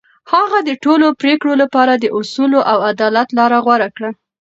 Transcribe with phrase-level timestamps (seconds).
[0.33, 4.09] هغه د ټولو پرېکړو لپاره د اصولو او عدالت لار غوره کړه.